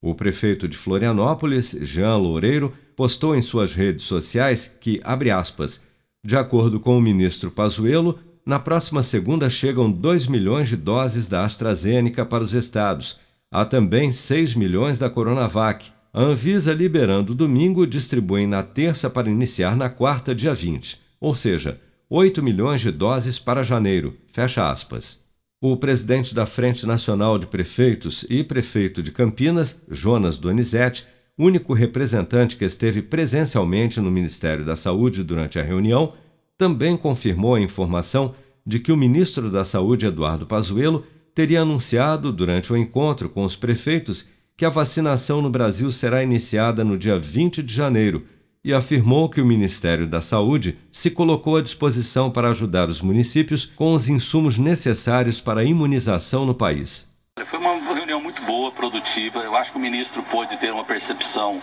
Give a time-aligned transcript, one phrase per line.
[0.00, 5.84] O prefeito de Florianópolis, Jean Loureiro, postou em suas redes sociais que, abre aspas,
[6.24, 11.44] de acordo com o ministro Pazuello, na próxima segunda chegam 2 milhões de doses da
[11.44, 13.20] AstraZeneca para os estados.
[13.52, 15.90] Há também 6 milhões da Coronavac.
[16.14, 20.98] A Anvisa, liberando domingo, distribui na terça para iniciar na quarta, dia 20.
[21.20, 21.78] Ou seja,
[22.10, 24.16] 8 milhões de doses para janeiro.
[24.32, 25.20] Fecha aspas.
[25.60, 31.06] O presidente da Frente Nacional de Prefeitos e prefeito de Campinas, Jonas Donizete,
[31.36, 36.14] único representante que esteve presencialmente no Ministério da Saúde durante a reunião,
[36.56, 38.34] também confirmou a informação
[38.64, 41.04] de que o ministro da Saúde, Eduardo Pazuello,
[41.34, 46.82] teria anunciado durante o encontro com os prefeitos que a vacinação no Brasil será iniciada
[46.82, 48.24] no dia 20 de janeiro
[48.68, 53.64] e afirmou que o Ministério da Saúde se colocou à disposição para ajudar os municípios
[53.64, 57.08] com os insumos necessários para a imunização no país.
[57.46, 59.38] Foi uma reunião muito boa, produtiva.
[59.38, 61.58] Eu acho que o ministro pôde ter uma percepção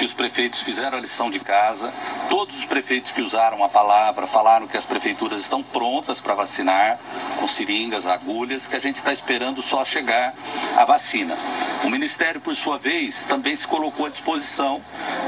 [0.00, 1.92] que os prefeitos fizeram a lição de casa.
[2.28, 6.98] Todos os prefeitos que usaram a palavra falaram que as prefeituras estão prontas para vacinar,
[7.38, 10.34] com seringas, agulhas, que a gente está esperando só chegar
[10.76, 11.36] a vacina.
[11.84, 14.82] O Ministério, por sua vez, também se colocou à disposição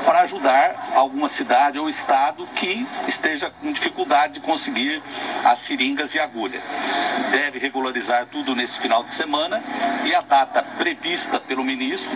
[0.05, 5.03] para ajudar alguma cidade ou estado que esteja com dificuldade de conseguir
[5.45, 6.61] as seringas e agulha.
[7.31, 9.63] Deve regularizar tudo nesse final de semana
[10.05, 12.11] e a data prevista pelo ministro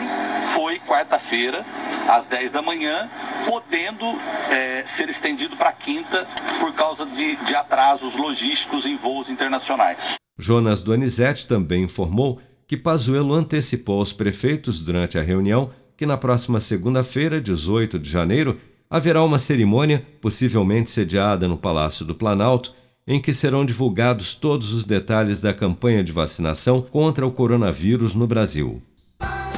[0.54, 1.64] foi quarta-feira,
[2.08, 3.08] às 10 da manhã,
[3.46, 4.04] podendo
[4.50, 6.26] é, ser estendido para quinta
[6.60, 10.14] por causa de, de atrasos logísticos em voos internacionais.
[10.38, 16.60] Jonas Donizete também informou que Pazuello antecipou aos prefeitos durante a reunião que na próxima
[16.60, 18.58] segunda-feira, 18 de janeiro,
[18.90, 22.72] haverá uma cerimônia, possivelmente sediada no Palácio do Planalto,
[23.06, 28.26] em que serão divulgados todos os detalhes da campanha de vacinação contra o coronavírus no
[28.26, 28.82] Brasil.